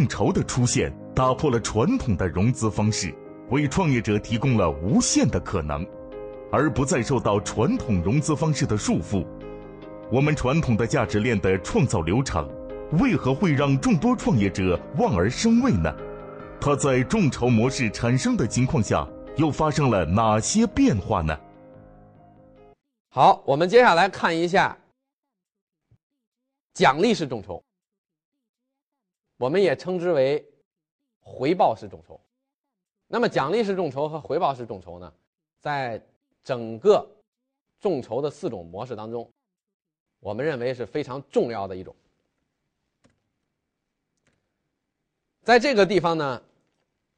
[0.00, 3.14] 众筹的出现打破了传统的融资方式，
[3.50, 5.86] 为创业者提供了无限的可能，
[6.50, 9.26] 而不再受到传统融资方式的束缚。
[10.10, 12.50] 我们传统的价值链的创造流程，
[12.92, 15.94] 为何会让众多创业者望而生畏呢？
[16.58, 21.38] 它在众筹模式产生的情况下，又发生了哪些变化呢？
[23.10, 24.74] 好，我们接下来看一下
[26.72, 27.62] 奖励式众筹，
[29.40, 30.46] 我们也称之为
[31.18, 32.20] 回报式众筹。
[33.08, 35.10] 那么，奖励式众筹和回报式众筹呢，
[35.58, 35.98] 在
[36.44, 37.08] 整个
[37.80, 39.26] 众筹的四种模式当中，
[40.20, 41.96] 我们认为是非常重要的一种。
[45.42, 46.42] 在这个地方呢。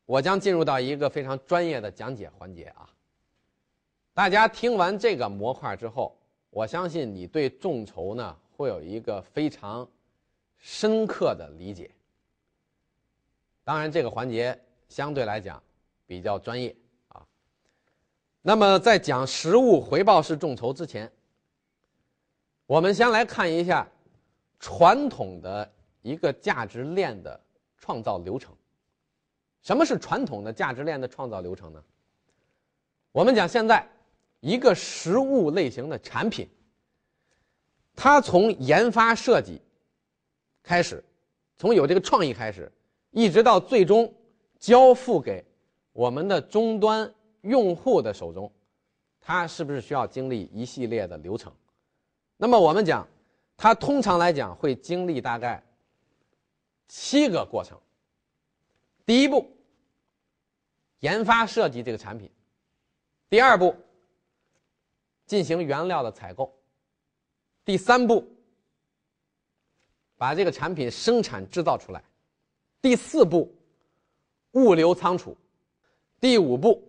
[0.04, 2.90] 我将进入到一个非常专业的讲解环节啊！
[4.12, 6.14] 大家听完这个模块之后，
[6.50, 9.88] 我相信你对众筹呢会有一个非常
[10.58, 11.88] 深刻的理解。
[13.64, 15.62] 当然，这个环节相对来讲
[16.06, 16.74] 比较专业
[17.08, 17.24] 啊。
[18.42, 21.10] 那么，在讲实物回报式众筹之前，
[22.66, 23.86] 我们先来看一下
[24.58, 27.40] 传统的一个价值链的
[27.78, 28.52] 创造流程。
[29.62, 31.80] 什么是传统的价值链的创造流程呢？
[33.12, 33.88] 我们讲现在
[34.40, 36.48] 一个实物类型的产品，
[37.94, 39.60] 它从研发设计
[40.64, 41.04] 开始，
[41.56, 42.72] 从有这个创意开始，
[43.12, 44.12] 一直到最终
[44.58, 45.44] 交付给
[45.92, 47.10] 我们的终端
[47.42, 48.50] 用户的手中，
[49.20, 51.52] 它是不是需要经历一系列的流程？
[52.36, 53.06] 那么我们讲，
[53.56, 55.62] 它通常来讲会经历大概
[56.88, 57.78] 七个过程。
[59.04, 59.48] 第一步，
[61.00, 62.28] 研发设计这个产品；
[63.28, 63.76] 第二步，
[65.26, 66.46] 进行原料的采购；
[67.64, 68.26] 第三步，
[70.16, 72.00] 把这个产品生产制造出来；
[72.82, 73.50] 第四步，
[74.50, 75.34] 物流仓储；
[76.20, 76.86] 第五步，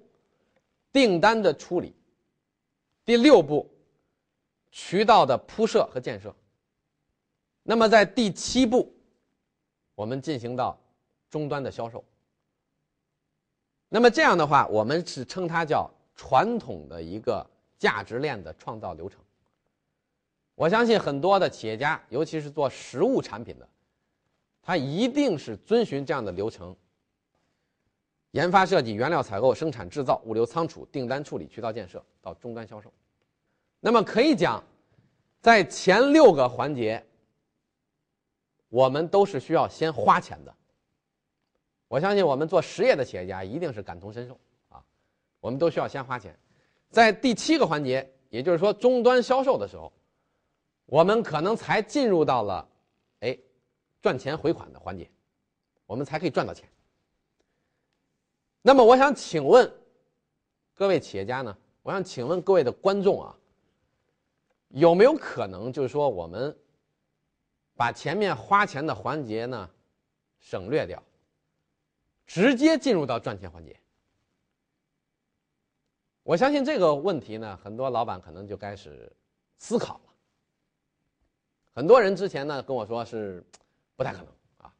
[0.91, 1.93] 订单的处理；
[3.05, 3.69] 第六步，
[4.71, 6.35] 渠道的铺设和建设。
[7.63, 8.93] 那么在第七步，
[9.95, 10.77] 我们进行到。
[11.29, 12.05] 终端的销售。
[13.89, 17.43] 那么这样的话，我们是称它叫传统的一个
[17.79, 19.19] 价值链的创造流程。
[20.53, 23.67] 我相信很多的企业家，尤其是做实物产品的，
[24.63, 26.75] 他一定是遵循这样的流程：
[28.31, 32.91] 研发设计、原料采购、生产制造、物流仓储、订单处理、渠道建设到终端销售。
[33.81, 34.63] 那么可以讲，
[35.41, 37.05] 在前六个环节，
[38.69, 40.55] 我们都是需要先花钱的。
[41.89, 44.81] 我相信我们做实业的企业家一定是感同身受啊，
[45.41, 46.35] 我们都需要先花钱，
[46.89, 49.91] 在第七个环节，也就是说终端销售的时候，
[50.85, 52.67] 我们可能才进入到了，
[54.03, 55.09] 赚钱回款的环节，
[55.87, 56.69] 我们才可以赚到钱。
[58.61, 59.73] 那么我想请问
[60.75, 61.57] 各位企业家呢？
[61.81, 63.35] 我想请问各位的观众啊，
[64.67, 66.55] 有没有可能就是说我们
[67.75, 69.69] 把前面花钱的环节呢
[70.39, 71.01] 省略掉？
[72.25, 73.77] 直接进入到赚钱环节，
[76.23, 79.11] 我相信这个问题呢，很多老板可能就开始
[79.57, 80.13] 思考了。
[81.73, 83.43] 很多人之前呢跟我说是
[83.95, 84.27] 不太可能
[84.57, 84.73] 啊，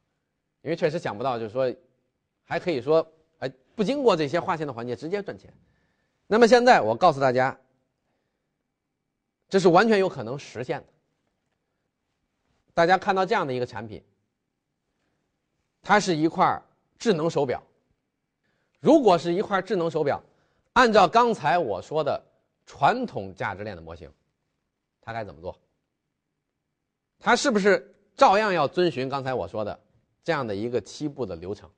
[0.62, 1.74] 因为确实想不到，就是说
[2.44, 3.06] 还可以说
[3.38, 5.52] 哎不经过这些划线的环节直接赚钱。
[6.26, 7.58] 那么现在我告诉大家，
[9.48, 10.86] 这是完全有可能实现的。
[12.72, 14.02] 大家看到这样的一个产品，
[15.80, 16.60] 它是一块
[16.98, 17.62] 智能手表，
[18.80, 20.20] 如果是一块智能手表，
[20.72, 22.20] 按照刚才我说的
[22.66, 24.12] 传统价值链的模型，
[25.00, 25.56] 它该怎么做？
[27.20, 29.78] 它是不是照样要遵循刚才我说的
[30.22, 31.68] 这样的一个七步的流程？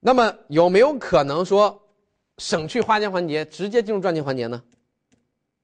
[0.00, 1.80] 那么有没有可能说
[2.38, 4.62] 省去花钱环节，直接进入赚钱环节呢？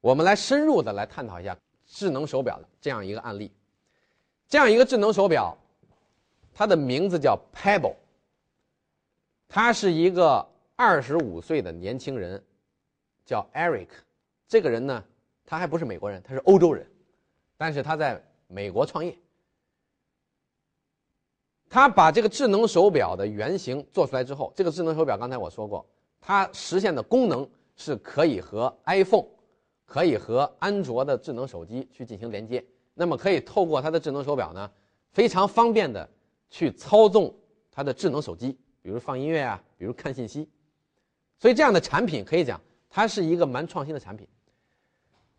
[0.00, 1.56] 我们来深入的来探讨一下
[1.86, 3.52] 智能手表的这样一个案例。
[4.48, 5.56] 这样一个智能手表，
[6.52, 7.94] 它的名字叫 Pebble。
[9.48, 12.42] 他是一个二十五岁的年轻人，
[13.24, 13.88] 叫 Eric。
[14.48, 15.04] 这个人呢，
[15.46, 16.86] 他还不是美国人，他是欧洲人，
[17.56, 19.16] 但是他在美国创业。
[21.74, 25.84] 他把这个智能手表的原型做出来之后，这个智能手表刚才我说过，
[26.20, 27.44] 它实现的功能
[27.74, 29.26] 是可以和 iPhone、
[29.84, 32.64] 可以和安卓的智能手机去进行连接。
[32.94, 34.70] 那么可以透过它的智能手表呢，
[35.10, 36.08] 非常方便的
[36.48, 37.34] 去操纵
[37.72, 38.56] 它的智能手机。
[38.80, 40.48] 比如放音乐啊，比如看信息，
[41.40, 44.24] 所以这样的产品可以讲，它是一个蛮创新的产品。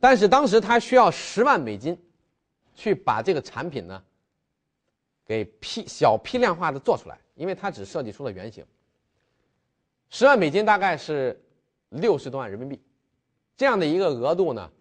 [0.02, 1.98] 但是当时他需要十万美金，
[2.74, 4.04] 去把这个产品呢
[5.26, 8.64] 给批小批量化的做出来，因为它只设计出了原型。
[10.10, 11.38] 十万美金大概是
[11.90, 12.80] 六十多万人民币，
[13.58, 14.72] 这样的一个额度呢，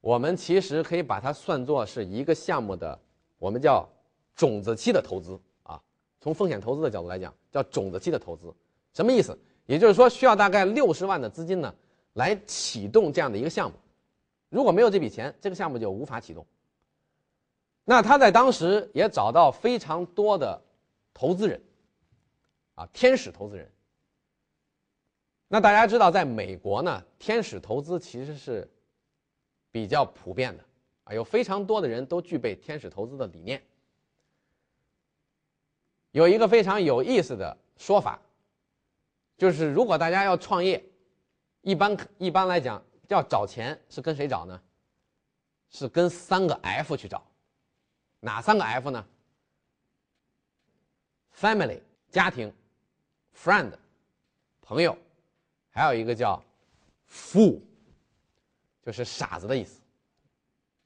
[0.00, 2.98] 我们其实可以把它算作是一个项目的，
[3.38, 3.88] 我们叫
[4.34, 5.80] 种子期的投资啊。
[6.20, 8.54] 从风险投资的角度来讲，叫种子期的投资，
[8.92, 9.36] 什么意思？
[9.64, 11.74] 也就是说，需要大概六十万的资金呢，
[12.12, 13.76] 来启动这样的一个项目。
[14.48, 16.46] 如果没有这笔钱，这个项目就无法启动。
[17.88, 20.60] 那他在当时也找到非常多的
[21.14, 21.62] 投资人，
[22.74, 23.72] 啊，天使投资人。
[25.48, 28.68] 那大家知道，在美国呢，天使投资其实是
[29.70, 30.64] 比较普遍的，
[31.04, 33.62] 啊，有非常多的人都具备天使投资的理念。
[36.10, 38.20] 有一个非常有意思的说法，
[39.38, 40.84] 就是如果大家要创业，
[41.62, 42.82] 一般一般来讲。
[43.08, 44.60] 要找钱是跟谁找呢？
[45.70, 47.24] 是跟三个 F 去找，
[48.26, 49.06] 哪三个 F 呢
[51.38, 51.80] ？Family
[52.10, 52.52] 家庭
[53.40, 53.70] ，Friend
[54.60, 54.98] 朋友，
[55.70, 56.42] 还有一个叫
[57.08, 57.60] Fool，
[58.82, 59.80] 就是傻子的意思。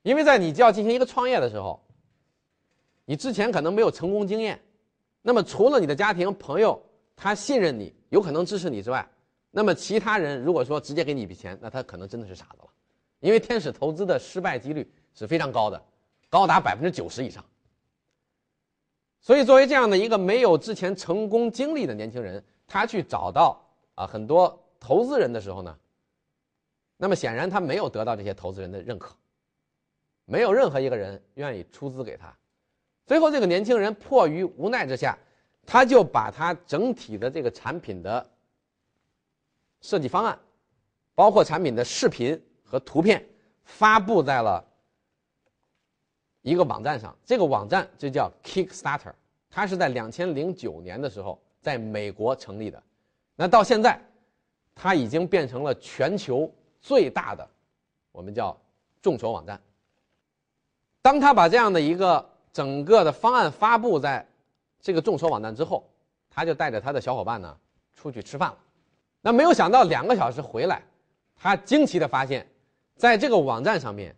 [0.03, 1.83] 因为在你就要进行一个创业的时候，
[3.07, 4.63] 你之前可能没有成功经验，
[5.23, 6.79] 那么除了你的家庭朋友
[7.17, 9.09] 他信任你，有可能支持你之外，
[9.51, 12.69] 那么其他人如果说直接给你一笔钱，那他可能真的是傻子了，
[13.21, 15.83] 因为天使投资的失败几率是非常高的，
[16.31, 17.44] 高达百分之九十以上。
[19.21, 23.61] 所以作为这样的一个没有之前成功经历的年轻人，他去找到
[23.94, 25.79] 啊很多投资人的时候呢，
[26.97, 29.15] 那么显然他没有得到这些投资人的认可，
[30.25, 32.35] 没有任何一个人愿意出资给他。
[33.05, 35.19] 最后这个年轻人迫于无奈之下，
[35.67, 38.31] 他就把他整体的这个产品的。
[39.83, 40.38] 设计方案，
[41.15, 43.26] 包括产品的视频和图片，
[43.65, 44.62] 发布在了
[46.43, 47.17] 一个网站上。
[47.25, 49.13] 这个网站就叫 Kickstarter，
[49.51, 52.83] 它是在两千零九年的时候在美国成立的。
[53.37, 54.01] 那到现在，
[54.75, 57.49] 它已经变成了全球最大的
[58.13, 58.57] 我们叫
[59.03, 59.61] 众筹网站。
[61.03, 64.27] 当他把这样的一个整个的方案发布在
[64.81, 65.89] 这个众筹网站之后，
[66.29, 67.57] 他就带着他的小伙伴呢
[67.95, 68.59] 出去吃饭了。
[69.23, 70.83] 那没有想到，两个小时回来，
[71.37, 72.47] 他惊奇的发现，
[72.97, 74.15] 在这个网站上面，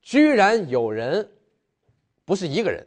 [0.00, 1.26] 居然有人，
[2.24, 2.86] 不是一个人，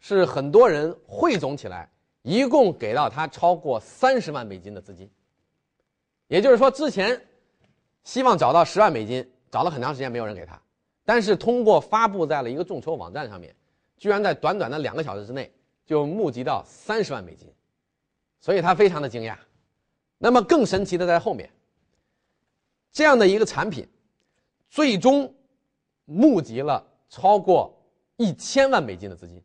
[0.00, 1.90] 是很多人汇总起来，
[2.22, 5.10] 一共给到他超过三十万美金的资金。
[6.26, 7.20] 也就是说，之前
[8.04, 10.60] 希望找到十万美金，找了很长时间没有人给他，
[11.04, 13.54] 但是通过发布在了一个众筹网站上面，
[13.96, 15.50] 居然在短短的两个小时之内
[15.86, 17.50] 就募集到三十万美金，
[18.40, 19.36] 所以他非常的惊讶。
[20.18, 21.48] 那么更神奇的在后面，
[22.92, 23.88] 这样的一个产品，
[24.68, 25.34] 最终
[26.04, 27.74] 募集了超过
[28.18, 29.42] 一千万美金的资金，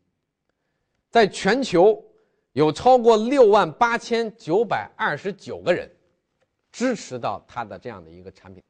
[1.09, 2.03] 在全球
[2.51, 5.89] 有超过六万八千九百二十九个人
[6.71, 8.61] 支持到他的这样的一个产品。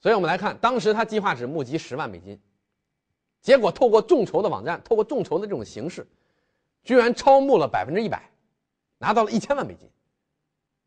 [0.00, 2.40] 所以我们来看，当时他计划只募集十万美金，
[3.40, 6.06] 结果透过众筹的网站，透过众筹的这种形式，
[6.82, 8.28] 居然超募了百分之一百，
[8.98, 9.88] 拿到了一千万美金。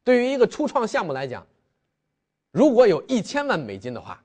[0.03, 1.47] 对于一个初创项目来讲，
[2.51, 4.21] 如果有一千万美金的话，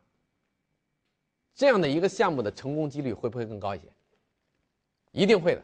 [1.56, 3.86] 这样的一个项目的成功几率会不会更高一些？
[5.10, 5.62] 一定会的。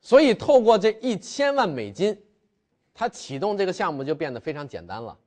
[0.00, 2.16] 所以，透过这一千万美金，
[2.94, 5.18] 它启动这个项目就变得非常简单了。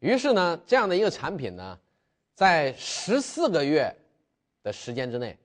[0.00, 1.80] 于是呢，这样的一个产品呢，
[2.34, 3.96] 在十四个月
[4.62, 5.38] 的时间之内，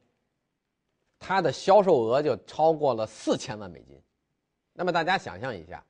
[1.18, 3.98] 它的销售额就超过了四千万美金。
[4.74, 5.82] 那么，大家想象一下。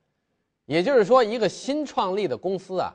[0.66, 2.94] 也就是说，一个新创立的公司啊，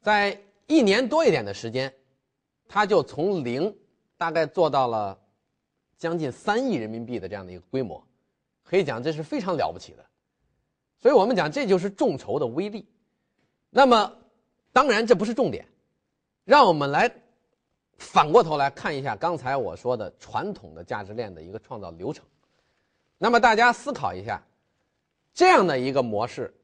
[0.00, 1.92] 在一年多一点的时间，
[2.74, 3.76] 它就从零
[4.16, 5.18] 大概做到了
[5.98, 8.02] 将近三亿人民币的这样的一个规模，
[8.64, 10.02] 可以讲这是非常了不起的。
[10.98, 12.88] 所以我们讲这就是众筹的威力。
[13.68, 14.16] 那么，
[14.72, 15.66] 当然这不是重点，
[16.44, 17.14] 让我们来
[17.98, 22.24] 反过头来看一下刚才我说的传统的价值链的一个创造流程。
[23.18, 24.42] 那么大家思考一下，
[25.34, 26.54] 这样的一个模式。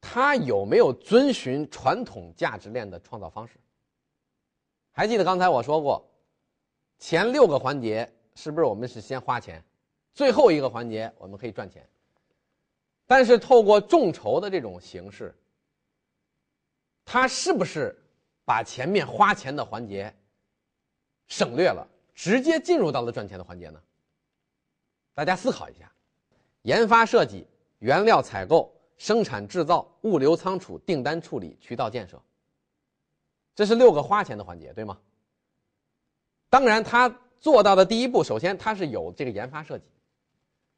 [0.00, 3.56] 它有没有遵循传统价值链的创造方式？
[4.92, 6.06] 还记得刚才我说过，
[6.98, 9.62] 前六个环节是不是我们是先花钱，
[10.12, 11.88] 最后一个环节我们可以赚钱？
[13.06, 15.34] 但是透过众筹的这种形式，
[17.04, 17.96] 它是不是
[18.44, 20.14] 把前面花钱的环节
[21.26, 23.80] 省略了，直接进入到了赚钱的环节呢？
[25.14, 25.90] 大家思考一下，
[26.62, 27.46] 研发设计、
[27.78, 28.74] 原料采购。
[29.00, 32.22] 生产制造、物流仓储、订单处理、渠道建设，
[33.60, 34.98] 这是六个花钱的环节，对吗？
[36.48, 39.84] 当然，它做到的第一步，首先它是有这个研发设计，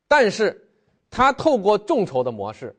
[0.09, 0.69] 但是
[1.09, 2.75] 它透过众筹的模式，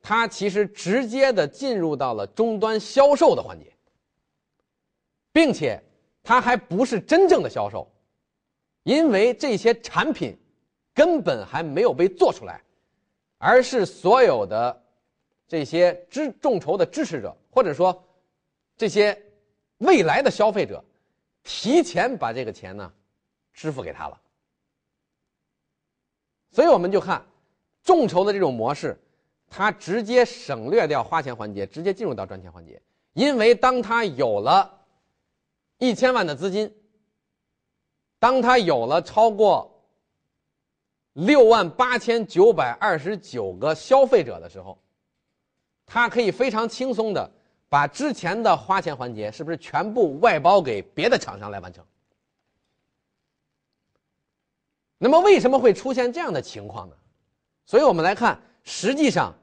[0.00, 3.72] 它其实直接的进入到了终端销售的环节，
[5.32, 5.82] 并且
[6.22, 7.90] 它还不是真正的销售，
[8.84, 10.38] 因为这些产品
[10.94, 12.62] 根本还没有被做出来，
[13.38, 14.80] 而是所有的
[15.48, 18.04] 这些支众筹的支持者，或者说
[18.76, 19.20] 这些
[19.82, 20.82] 未来的消费者。
[21.44, 22.92] 提前把这个钱呢
[23.52, 24.20] 支付给他了，
[26.52, 27.26] 所以我们就看
[27.82, 28.96] 众筹的这种模式，
[29.50, 32.80] 它直接省略掉花钱环节，直接进入到赚钱环节。
[33.14, 34.86] 因为当他有了
[35.78, 36.72] 一千万的资金，
[38.20, 39.84] 当他有了超过
[41.14, 44.78] 六万八千九百二十九个消费者的时候，
[45.84, 47.28] 他可以非常轻松的。
[47.72, 51.82] 把之前的花钱环节是不是全部外包给别的厂商来完成？
[54.98, 56.94] 那么为什么会出现这样的情况呢？
[57.64, 59.34] 所以我们来看，实际上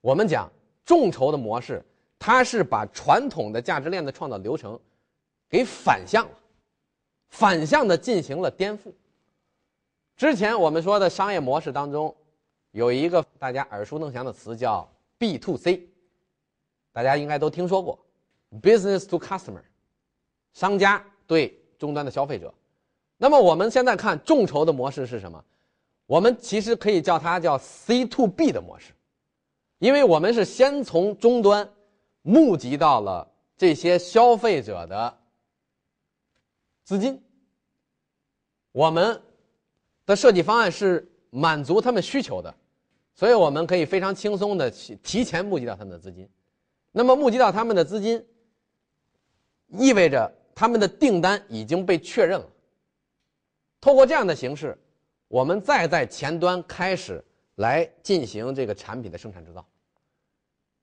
[0.00, 0.48] 我们讲
[0.84, 1.84] 众筹的模式，
[2.20, 4.78] 它是把传统的价值链的创造流程
[5.48, 6.38] 给反向了，
[7.30, 8.92] 反向的进行了颠覆。
[10.16, 12.14] 之前我们说的商业模式当中，
[12.70, 15.88] 有一个大家耳熟能详的词叫 B to C。
[16.92, 17.98] 大家应该都听说过
[18.62, 19.62] ，business to customer，
[20.52, 22.52] 商家对终端的消费者。
[23.16, 25.42] 那么我们现在看众筹的模式是什么？
[26.06, 28.92] 我们其实可以叫它叫 C to B 的模式，
[29.78, 31.66] 因为我们是先从终端
[32.22, 35.18] 募集到了这些消费者的
[36.84, 37.22] 资金，
[38.72, 39.22] 我们
[40.04, 42.54] 的设计方案是满足他们需求的，
[43.14, 46.28] 所以我们可以非常轻松的去提前募集到他们的资金。
[46.94, 48.22] 那么募集到他们的资金，
[49.68, 52.46] 意味着他们的订单已经被确认了。
[53.80, 54.78] 通过这样的形式，
[55.26, 59.66] 我们再在前端开始来进行这个产品的生产制造。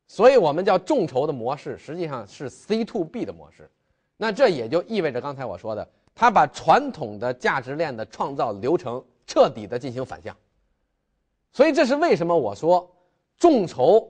[0.08, 3.70] 所以我们叫众筹的模式，实际上是 C to B 的模式。
[4.18, 10.36] 那这也就意味着刚才我说的，它把传统的价值链的创造流程彻底的进行反向。
[11.54, 12.92] 所以这是为什么我说
[13.38, 14.10] 众筹。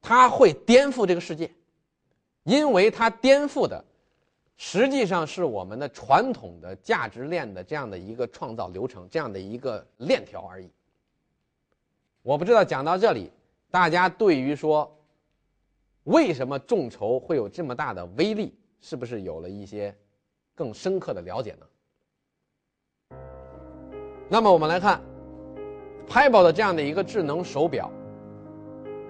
[0.00, 1.50] 它会颠覆这个世界，
[2.44, 3.84] 因为它颠覆的
[4.56, 10.70] 实际上是我们的传统的价值链的这样的一个创造流程，这样的一个链条而已。
[12.22, 13.30] 我不知道讲到这里，
[13.70, 14.90] 大家对于说
[16.04, 19.94] 为什么众筹会有这么大的威力，是不是有了一些
[20.54, 21.56] 更深刻的了解
[23.10, 23.16] 呢？
[24.28, 25.00] 那么我们来看
[26.06, 27.90] p a b l e 的这样的一个智能手表，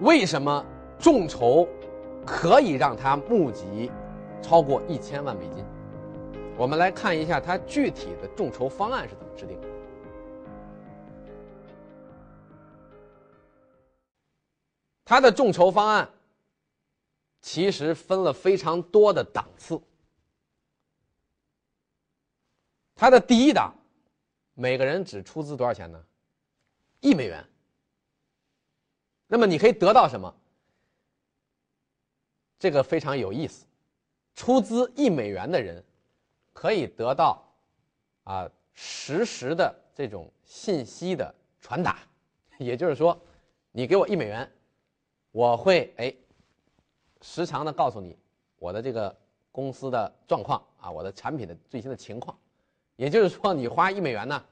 [0.01, 0.65] 为什么？
[0.99, 1.67] 众筹
[2.25, 3.89] 可以让他募集
[4.41, 5.63] 超过一千万美金。
[6.57, 9.67] 我们来看一下他具体的众筹方案是怎么制定的。
[15.05, 16.07] 他的众筹方案
[17.41, 19.81] 其实分了非常多的档次。
[22.93, 23.73] 他的第一档，
[24.53, 26.03] 每个人只出资多少钱呢？
[26.99, 27.43] 一美元。
[29.25, 30.35] 那么你可以得到什么？
[32.59, 33.65] 这个非常有意思，
[34.35, 35.81] 出资一美元的人
[36.51, 37.41] 可以得到
[38.25, 41.99] 啊实时的这种信息的传达，
[42.59, 43.17] 也就是说，
[43.71, 44.51] 你给我一美元，
[45.31, 46.13] 我会哎
[47.21, 48.17] 时常的告诉你
[48.57, 49.15] 我的这个
[49.53, 52.37] 公司的状况啊，我的产品的最新的情况，
[52.97, 54.45] 也就是说，你花一美元呢，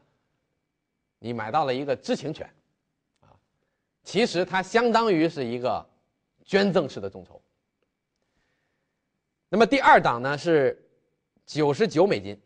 [1.20, 2.50] 你买到了一个知情权，
[3.20, 3.36] 啊，
[4.02, 5.86] 其实它相当于是一个
[6.46, 7.42] 捐赠式的众筹。
[9.50, 10.78] 那么第二档呢是
[11.46, 12.38] 九十九美金，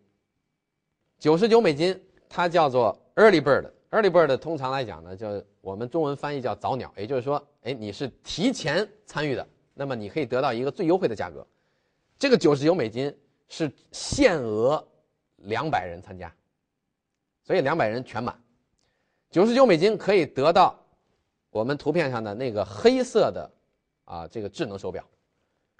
[1.17, 3.69] 九十九美金，它叫做 early bird。
[3.89, 5.29] early bird 通常来讲呢，叫
[5.59, 11.45] 我们中文翻译叫早鸟，也就是说，哎，你是提前参与的，那么你可以得到一个最优惠的价格。
[12.19, 13.13] 这个九十九美金
[13.49, 14.87] 是限额
[15.37, 16.33] 两百人参加，
[17.43, 18.39] 所以两百人全满。
[19.31, 20.79] 九十九美金可以得到
[21.49, 23.51] 我们图片上的那个黑色的
[24.05, 25.03] 啊这个智能手表。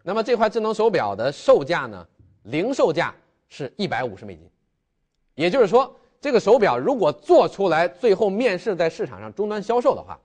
[0.04, 2.08] 那么这块智能手表的售价呢？
[2.46, 3.14] 零售价
[3.50, 4.50] 是一百五十美金，
[5.36, 10.20] 也就是说，这个手表如果做出来，最后面世在市场上终端销售的话，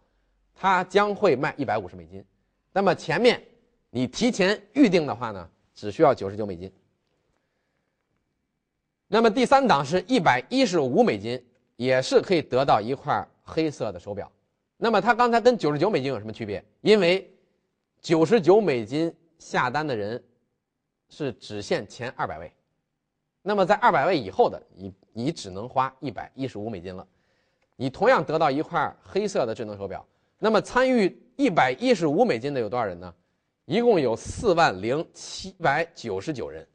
[0.54, 2.25] 它将会卖一百五十美金。
[2.73, 3.42] 那么前面
[3.90, 6.73] 你提前预定的话呢，只需要九十九美金。
[9.09, 11.45] 那么第三档是一百一十五美金，
[11.76, 14.33] 也是可以得到一块黑色的手表。
[14.78, 16.64] 那么它刚才跟九十九美金有什么区别？
[16.80, 17.30] 因为
[18.00, 19.14] 九十九美金。
[19.38, 20.23] 下单的人
[21.09, 22.52] 是只限前二百位，
[23.43, 27.07] 那么在二百位以后的，你你只能花一百一十五美金了。
[27.76, 30.07] 你同样得到一块黑色的智能手表，
[30.38, 33.14] 那么参与一百一十五美金的有多少人呢？
[33.66, 36.66] 一共有四万零七百九十九人。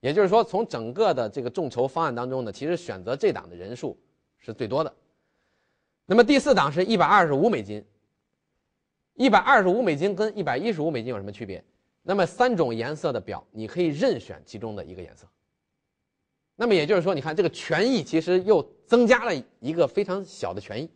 [0.00, 3.98] 也就是说，从整个的这个众筹方案当中呢，其实选择这档的人数
[4.38, 4.92] 是最多的。
[6.06, 7.84] 那么第四档是一百二十五美金。
[9.14, 11.62] 一百二十五美金跟一百一十五美金有什么区别？
[12.02, 15.26] 那么三种颜色的表，你可以任选其中的一个颜色。
[16.56, 20.90] 那么也就是说，你看这个权益其实又增加了一个非常小的权益。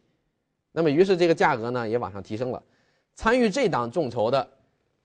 [0.73, 2.63] 那么于是这个价格呢也往上提升了。
[3.15, 4.49] 参与这档众筹的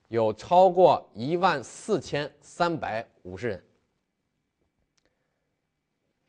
[0.07, 3.63] 有超过一万四千三百五十人。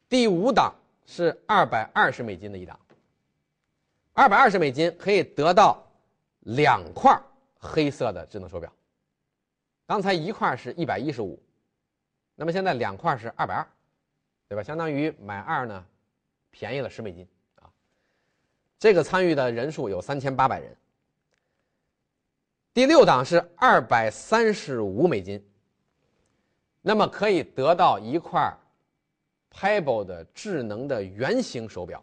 [0.08, 0.74] 第五档
[1.06, 2.78] 是二百二十美金的一档。
[4.12, 5.89] 二百二十美金可以得到
[6.54, 7.20] 两块
[7.58, 8.72] 黑色的智能手表。
[9.86, 11.40] 刚才一块是一百一十五，
[12.34, 13.66] 那么现在两块是二百二，
[14.48, 14.62] 对吧？
[14.62, 15.84] 相当于买二呢，
[16.50, 17.26] 便宜了十美金
[17.56, 17.70] 啊。
[18.78, 20.76] 这个参与的人数有三千八百人。
[22.72, 25.44] 第六档是二百三十五美金，
[26.80, 28.56] 那么可以得到一块
[29.52, 32.02] Pebble 的智能的圆形手表，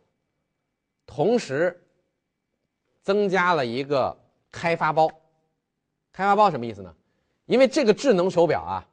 [1.05, 1.81] 同时
[3.01, 4.15] 增加了一个
[4.57, 5.07] 开发包。
[6.11, 6.91] 开发包什么意思呢？
[7.45, 8.83] 因为这个智能手表啊，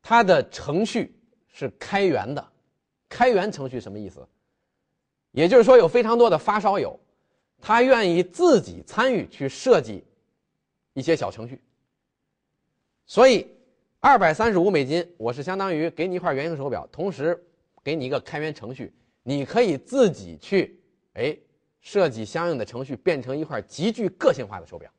[0.00, 1.14] 它的程序
[1.48, 2.52] 是开源的，
[3.06, 4.26] 开源程序什么意思？
[5.32, 6.98] 也就是说，有非常多的发烧友，
[7.60, 10.02] 他愿意自己参与去设计
[10.94, 11.60] 一些小程序。
[13.04, 13.46] 所以，
[14.00, 17.38] 二百三十五美金，我是相当于给你一块圆形手表，同时
[17.84, 18.90] 给你一个开源程序，
[19.22, 20.80] 你可以自己去
[21.12, 21.36] 哎
[21.82, 24.90] 设计相应的程序，变成一块极具个性化的手表。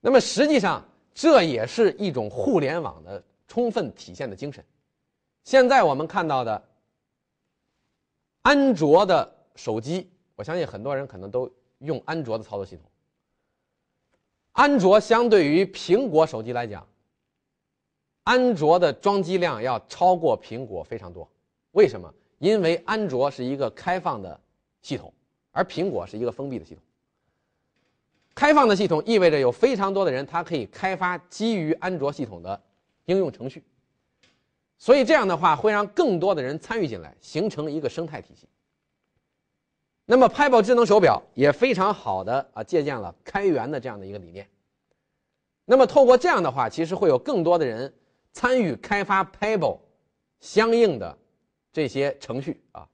[0.00, 4.64] 那么实际上，这也是一种互联网的充分体现的精神。
[5.44, 6.68] 现在我们看到的
[8.42, 12.84] 安卓的手机，我相信很多人可能都用安卓的操作系统。
[14.52, 16.86] 安卓相对于苹果手机来讲，
[18.24, 21.28] 安卓的装机量要超过苹果非常多。
[21.72, 22.12] 为什么？
[22.38, 24.40] 因为安卓是一个开放的
[24.82, 25.12] 系统，
[25.56, 26.82] 而苹果是一个封闭的系统。
[28.34, 32.62] 开放的系统意味着有非常多的人，他可以开发基于安卓系统的
[33.06, 33.64] 应用程序，
[34.76, 38.46] 所以这样的话会让更多的人参与进来，形成一个生态体系。
[40.04, 44.46] 那么 Pebble 智能手表也非常好的啊借鉴了开源的这样的一个理念。
[45.64, 47.92] 那么透过这样的话，其实会有更多的人
[48.32, 49.78] 参与开发 Pebble
[50.38, 51.16] 相应的
[51.72, 52.86] 这些程序啊，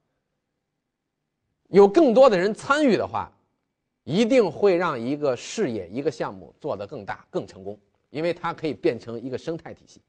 [1.73, 3.31] 有更多的人参与的话。
[4.05, 7.79] 一定会让一个事业、一个项目做得更大、更成功，
[8.11, 10.03] 因为它可以变成一个生态体系。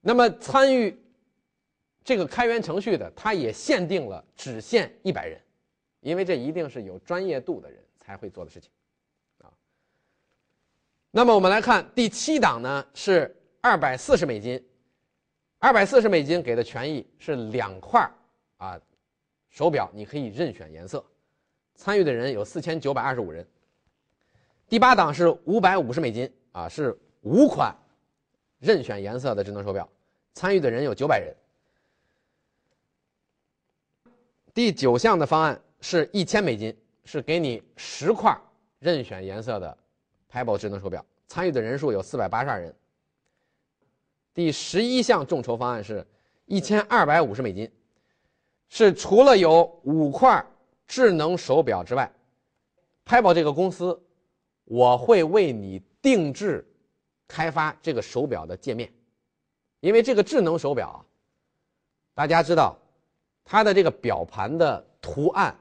[0.00, 0.98] 那么，参与
[2.02, 5.38] 这个开源程序的，它也限定了只限一百人，
[6.00, 8.70] 因为这一定是有专业度的人才会做的事情，
[9.42, 9.52] 啊。
[11.10, 14.66] 那么我们来看第七档呢，是二百四十美金，
[15.58, 18.10] 二百四十美金给的权益是两块
[18.56, 18.80] 啊
[19.50, 21.04] 手表，你可以任选颜色。
[21.74, 23.46] 参与的人有四千九百二十五人。
[24.68, 27.74] 第八档是五百五十美金啊，是五款
[28.58, 29.88] 任选颜色的智能手表，
[30.32, 31.34] 参与的人有九百人。
[34.54, 38.36] 第九项的方案是一千美金，是给你十块
[38.78, 39.78] 任选颜色的
[40.30, 42.74] Pebble 智能手表，参与的人数有四百八十二人。
[44.32, 46.06] 第十一项众筹方案是
[46.46, 47.70] 一千二百五十美金，
[48.70, 50.42] 是除了有五块。
[50.92, 52.12] 智能手表之外
[53.06, 53.96] ，Pebble 这个公司，
[54.64, 56.68] 我会为你定制
[57.28, 58.92] 开发这个手表的界面，
[59.78, 61.06] 因为这个智能手表，
[62.12, 62.76] 大家知道，
[63.44, 65.56] 它的这个表盘的图案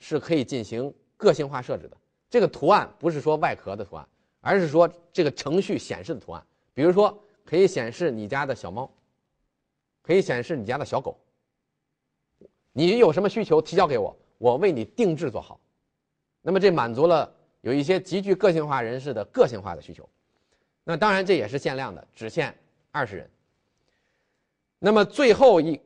[0.00, 1.96] 是可以进行个性化设置的。
[2.28, 4.08] 这个图案不是说外壳的图案，
[4.40, 6.44] 而是说这个程序显示的图案。
[6.74, 8.90] 比如说，可以显示你家的小猫，
[10.02, 11.16] 可以显示你家的小狗。
[12.72, 14.16] 你有什么需求，提交给我。
[14.38, 15.60] 我为你定制做好，
[16.40, 20.08] 那么这满足了有一些极具个性化人士的个性化的需求，
[20.82, 22.52] 那当然这也是限量的，只限
[22.90, 23.30] 二十人。
[24.80, 25.80] 那么最后一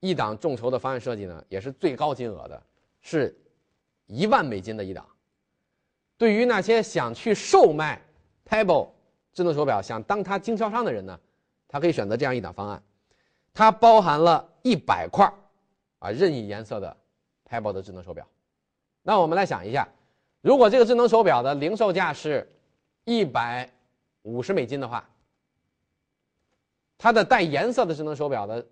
[0.00, 2.62] 一档众筹的方案设计呢，也是最高金额的，
[3.02, 3.38] 是
[4.06, 5.06] 一万美金的一档。
[6.16, 8.00] 对于那些想去售卖
[8.48, 8.88] Pebble
[9.34, 11.20] 智能手表，想当它经销商的人呢，
[11.68, 12.82] 他可以选择这样一档方案，
[13.52, 15.30] 它包含了一百块
[16.00, 16.96] 啊任意颜色的。
[17.48, 18.24] Pebble 的智能手表，
[19.02, 19.88] 那我们来想一下，
[20.40, 22.48] 如果这个智能手表的零售价是
[23.04, 23.68] 一百
[24.22, 25.04] 五十美金的话，
[26.96, 28.64] 它的带颜色的智能手表的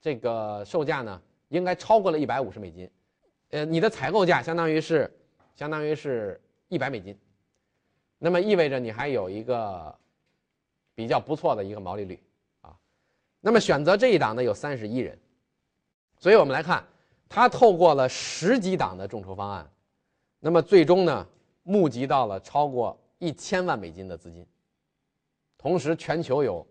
[0.00, 2.90] 这个售价呢，应该超过了一百五十美金。
[3.50, 5.08] 呃，你的采购价相当于是
[5.54, 7.16] 相当于是一百美金，
[8.18, 9.96] 那么意味着你还有一个
[10.92, 12.20] 比较不错的一个毛利率
[12.62, 12.76] 啊。
[13.40, 15.16] 那么选择这一档的有三十一人，
[16.26, 16.82] 所以我们来看，
[17.28, 19.70] 他透过了十几档的众筹方案，
[20.40, 21.24] 那么最终呢，
[21.62, 24.44] 募集到了超过一千万美金的资金，
[25.56, 26.66] 同时全球有。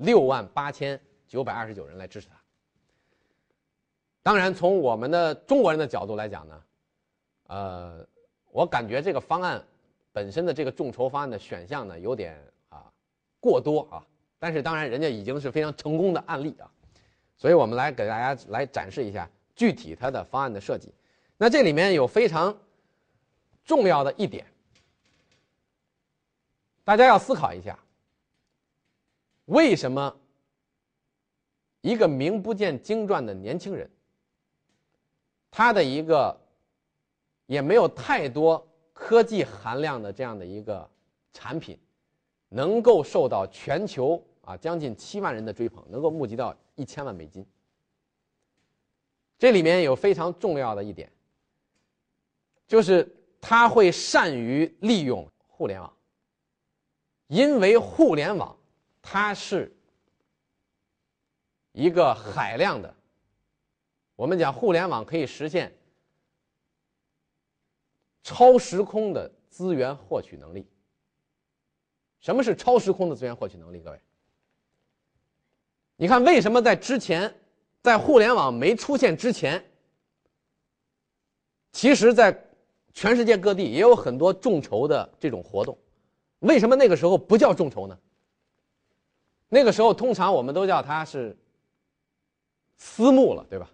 [0.00, 2.36] 六万八千九百二十九人来支持他。
[4.22, 6.62] 当然，从我们的中国人的角度来讲呢，
[7.48, 8.06] 呃，
[8.52, 9.60] 我感觉这个方案
[10.12, 12.84] 本身的这个众筹方案的选项呢有点啊
[13.40, 14.06] 过多啊。
[14.38, 16.70] 但是，当然人家已经是非常成功的案例啊，
[17.38, 20.92] 所以我们来给大家来展示一下具体它的方案的设计。
[21.36, 22.54] 那这里面有非常
[23.64, 24.44] 重要的一点，
[26.84, 27.78] 大家要思考一下。
[29.44, 30.14] 为什么
[31.80, 33.88] 一个名不见经传的年轻人，
[35.50, 36.38] 他的一个
[37.46, 40.90] 也没有太多科技含量的这样的一个
[41.32, 41.78] 产品，
[42.48, 47.46] 能够受到全球啊将近七万人的追捧，能够募集到一千万美金？
[49.38, 51.12] 这里面有非常重要的一点，
[52.66, 53.06] 就是
[53.42, 55.92] 他会善于利用互联网，
[57.26, 58.56] 因为互联网。
[59.10, 59.74] 它是
[61.72, 62.94] 一个海量的，
[64.16, 65.72] 我们讲互联网可以实现
[68.22, 70.66] 超时空的资源获取能力。
[72.20, 73.80] 什么是超时空的资源获取能力？
[73.80, 74.00] 各位，
[76.00, 77.34] 你看为什么在之前，
[77.82, 79.62] 在互联网没出现之前，
[81.72, 82.40] 其实，在
[82.94, 85.76] 全世界各地也有很多众筹的这种活动，
[86.38, 87.98] 为什么那个时候不叫众筹呢？
[89.48, 91.36] 那个时候，通常我们都叫它是
[92.76, 93.68] 私募了，对吧？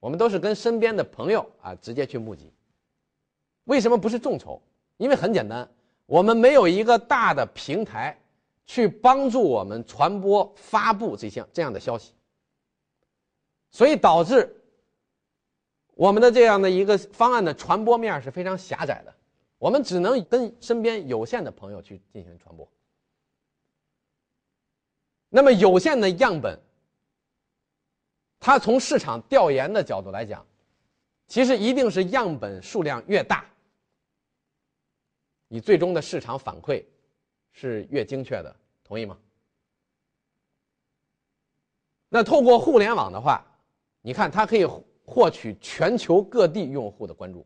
[0.00, 2.52] 我们都是跟身边的朋友啊直接去募集。
[3.64, 4.60] 为什么不是众筹？
[4.96, 5.68] 因为很简单，
[6.06, 8.18] 我们没有一个大的平台
[8.68, 12.12] 去帮助我们传播、发布这项这样的消息，
[13.70, 14.54] 所以导致
[15.94, 19.14] 我们的这样的一个方案的传播面是非常狭窄的。
[19.56, 22.70] 我们只能跟身边有限的朋友去进行传播。
[25.30, 26.60] 那么有限的样本，
[28.38, 30.46] 它从市场调研的角度来讲，
[31.26, 33.46] 其实一定是样本数量越大，
[35.48, 36.84] 你最终的市场反馈
[37.58, 39.18] 是越精确的，同意吗？
[42.08, 43.44] 那透过互联网的话，
[44.00, 44.64] 你看它可以
[45.04, 47.44] 获取全球各地用户的关注，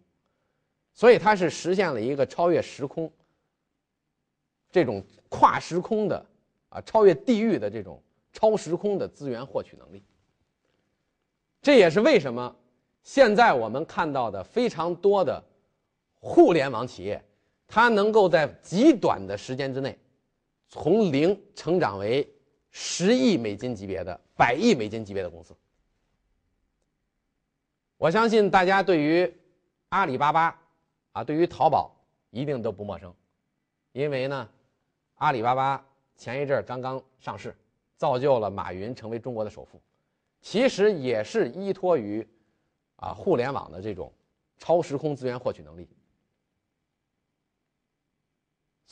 [0.92, 3.10] 所以它是实现了一个超越时空、
[4.70, 6.26] 这种跨时空的。
[6.74, 10.02] 啊，超越地域的这种超时空的资源获取能力，
[11.60, 12.56] 这也是为什么
[13.02, 15.44] 现在我们看到的非常多的
[16.14, 17.22] 互联网企业，
[17.68, 19.98] 它能够在极短的时间之内，
[20.72, 22.26] 从零成长为
[22.70, 25.54] 十亿美金级别的、百亿美金级别的公司。
[27.98, 29.30] 我相信大家对于
[29.90, 30.58] 阿里巴巴
[31.12, 31.94] 啊，对于淘宝
[32.30, 33.14] 一定都不陌生，
[33.92, 34.48] 因为呢，
[35.16, 35.84] 阿里巴巴。
[36.16, 37.54] 前一阵儿刚刚上市，
[37.96, 39.78] 造就了马云成为中国的首富，
[40.40, 42.26] 其实也是依托于
[42.96, 44.10] 啊互联网的这种
[44.56, 45.86] 超时空资源获取能力。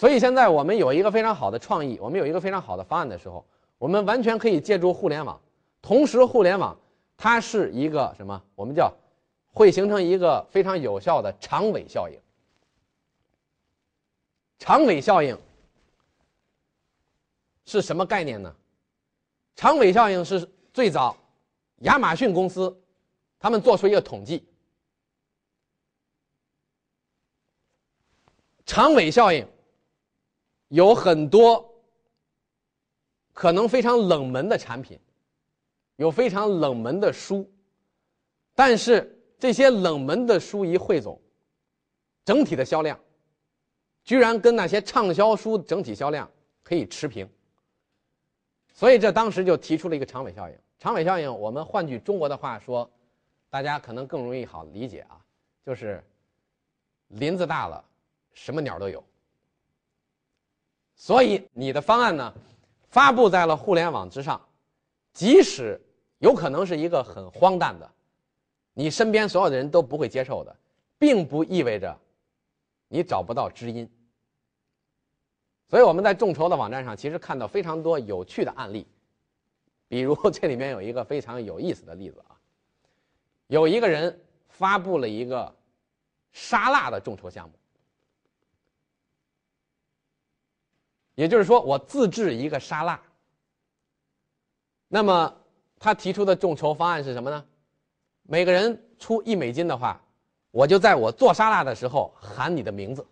[0.00, 3.44] 所以现在我们有一个非常好的创意，我们有一个非常好的方案的时候，
[3.76, 5.38] 我们完全可以借助互联网，
[5.82, 6.74] 同时互联网
[7.18, 8.42] 它是一个什么？
[8.54, 8.90] 我们叫
[9.52, 12.18] 会形成一个非常有效的长尾效应。
[14.58, 15.38] 长尾效应。
[17.66, 18.56] 是什么概念呢？
[19.54, 21.14] 长尾效应是最早
[21.80, 22.74] 亚马逊公司
[23.38, 24.48] 他们做出一个统计，
[28.64, 29.46] 长尾效应
[30.70, 31.68] 有很多
[33.32, 34.98] 可能非常冷门的产品，
[35.96, 37.50] 有非常冷门的书，
[38.54, 41.20] 但是这些冷门的书一汇总，
[42.24, 42.98] 整体的销量
[44.04, 46.30] 居然跟那些畅销书整体销量
[46.62, 47.28] 可以持平。
[48.72, 50.56] 所以这当时就提出了一个长尾效应。
[50.78, 52.88] 长尾效应，我们换句中国的话说，
[53.48, 55.20] 大家可能更容易好理解啊，
[55.66, 56.02] 就是
[57.08, 57.84] 林子大了，
[58.32, 59.04] 什么鸟都有。
[61.00, 62.34] 所以你的方案呢，
[62.90, 64.38] 发布在了互联网之上，
[65.14, 65.80] 即使
[66.18, 67.90] 有可能是一个很荒诞的，
[68.74, 70.54] 你身边所有的人都不会接受的，
[70.98, 71.98] 并不意味着
[72.86, 73.90] 你找不到知音。
[75.68, 78.86] 所以我们在众筹的网站上，其实看到非常多有趣的案例，
[79.88, 82.36] 比如 这里面有一个非常有意思的例子啊，
[83.46, 85.50] 有一个人发布了一个
[86.30, 87.54] 沙拉的众筹项目，
[91.20, 92.98] 也就是说我自制一个沙拉。
[94.88, 95.36] 那么
[95.78, 97.44] 他提出的众筹方案是什么呢？
[98.22, 100.00] 每个人出一美金的话，
[100.50, 103.06] 我就在我做沙拉的时候喊你的名字。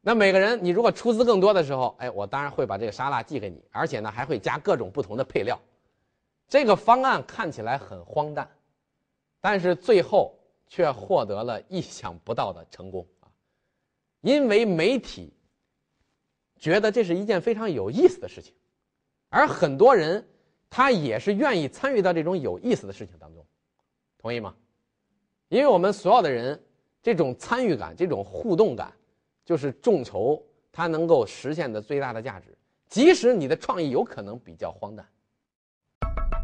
[0.00, 5.60] 那每个人，你如果出资更多的时候，哎，我当然会把这个沙拉寄给你，而且呢还会加各种不同的配料。
[6.48, 8.50] 这个方案看起来很荒诞，
[9.38, 10.34] 但是最后
[10.66, 13.06] 却获得了意想不到的成功！
[14.24, 15.32] 因为媒体
[16.58, 18.52] 觉得这是一件非常有意思的事情，
[19.28, 20.26] 而很多人
[20.68, 23.46] 他也是愿意参与到这种有意思的事情当中，
[24.18, 24.54] 同意吗？
[25.48, 26.60] 因为我们所有的人
[27.02, 28.92] 这种参与感、这种互动感。
[29.44, 32.56] 就是众筹，它能够实现的最大的价值，
[32.88, 35.06] 即使你的创意有可能比较荒诞。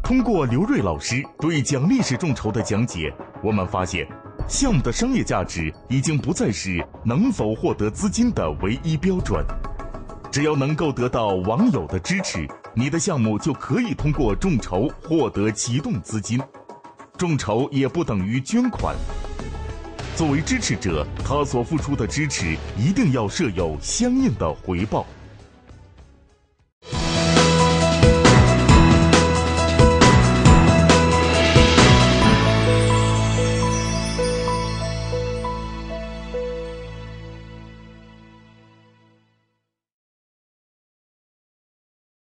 [0.03, 3.11] 通过刘瑞老师对讲历史众筹的讲解，
[3.43, 4.07] 我们发现，
[4.47, 9.45] 项目的商业价值已经不再是能否获得资金的唯一标准。
[10.31, 16.39] 只要能够得到网友的支持，你的项目就可以通过众筹获得启动资金。
[17.17, 18.95] 众筹也不等于捐款。
[20.15, 25.05] 作为支持者，他所付出的支持一定要设有相应的回报。